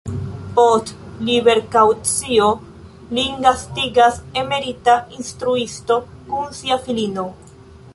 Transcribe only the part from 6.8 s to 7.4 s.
filino.